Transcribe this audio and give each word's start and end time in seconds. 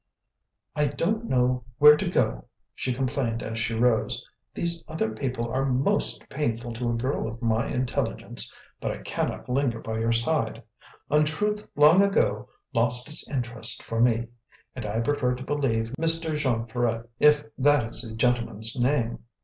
"I 0.75 0.85
don't 0.87 1.25
know 1.25 1.63
where 1.77 1.95
to 1.95 2.09
go," 2.09 2.45
she 2.73 2.91
complained 2.91 3.43
as 3.43 3.59
she 3.59 3.75
rose. 3.75 4.27
"These 4.51 4.83
other 4.87 5.11
people 5.11 5.47
are 5.51 5.63
MOST 5.63 6.27
painful 6.27 6.73
to 6.73 6.89
a 6.89 6.95
girl 6.95 7.27
of 7.27 7.39
my 7.39 7.67
intelligence, 7.67 8.51
but 8.79 8.89
I 8.89 9.03
cannot 9.03 9.47
linger 9.47 9.79
by 9.79 9.99
your 9.99 10.11
side; 10.11 10.63
untruth 11.11 11.67
long 11.75 12.01
ago 12.01 12.49
lost 12.73 13.09
its 13.09 13.29
interest 13.29 13.83
for 13.83 14.01
me, 14.01 14.25
and 14.75 14.87
I 14.87 15.01
prefer 15.01 15.35
to 15.35 15.43
believe 15.43 15.91
Mr. 15.99 16.35
Jean 16.35 16.65
Ferret 16.65 17.07
if 17.19 17.43
that 17.59 17.85
is 17.91 18.01
the 18.01 18.15
gentleman's 18.15 18.75
name. 18.75 19.19